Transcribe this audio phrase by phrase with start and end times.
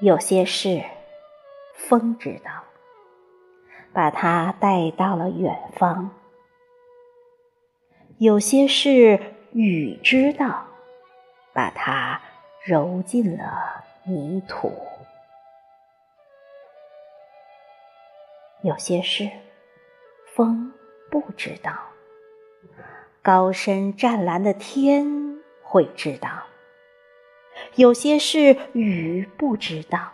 [0.00, 0.84] 有些事，
[1.74, 2.62] 风知道，
[3.92, 6.10] 把它带到了远方；
[8.18, 9.18] 有些事，
[9.50, 10.68] 雨知道，
[11.52, 12.20] 把它
[12.64, 14.70] 揉进了泥土；
[18.62, 19.28] 有些事，
[20.36, 20.72] 风
[21.10, 21.72] 不知道，
[23.20, 26.44] 高深湛蓝的天会知道。
[27.76, 30.12] 有些事雨不知道，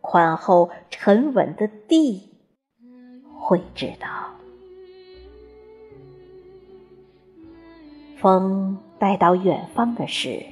[0.00, 2.30] 宽厚沉稳的地
[3.34, 4.08] 会知道。
[8.16, 10.42] 风带到远方的事，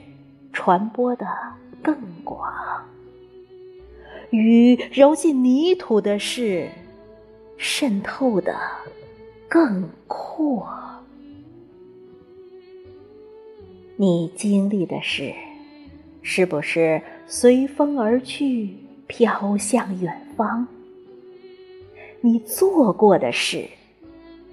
[0.53, 1.27] 传播的
[1.83, 2.39] 更广；
[4.31, 6.69] 雨揉进泥土的事，
[7.57, 8.55] 渗透的
[9.49, 10.69] 更阔。
[13.97, 15.33] 你经历的事。
[16.23, 18.71] 是不是随风而去，
[19.07, 20.67] 飘向远方？
[22.21, 23.69] 你做过的事，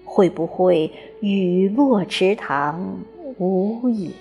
[0.04, 3.00] 会不会雨落池塘，
[3.38, 4.12] 无影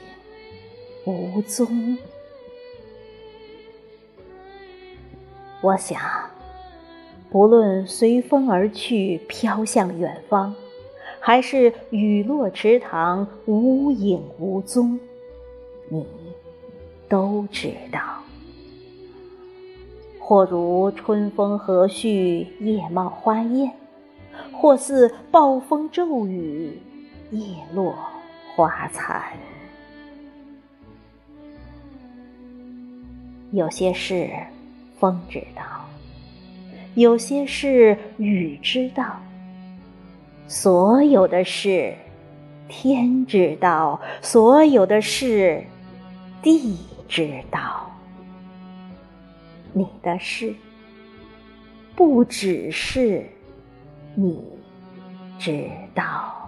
[1.06, 1.96] 无踪？
[5.62, 5.98] 我想，
[7.30, 10.54] 不论随风而去，飘向远方，
[11.18, 15.00] 还是雨落池塘，无影无踪，
[15.88, 16.06] 你。
[17.08, 18.00] 都知道，
[20.20, 23.70] 或如春风和煦，叶茂花艳；
[24.52, 26.78] 或似暴风骤雨，
[27.30, 27.40] 叶
[27.72, 27.94] 落
[28.54, 29.22] 花残。
[33.52, 34.28] 有些事
[35.00, 35.62] 风知道，
[36.94, 39.18] 有些事雨知道，
[40.46, 41.94] 所有的事
[42.68, 45.64] 天知道，所有的事
[46.42, 46.76] 地。
[47.08, 47.90] 知道，
[49.72, 50.54] 你的事
[51.96, 53.26] 不只是
[54.14, 54.44] 你
[55.38, 56.47] 知道。